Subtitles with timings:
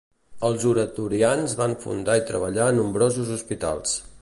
[0.47, 3.99] Els oratorians van fundar i treballar a nombrosos hospitals.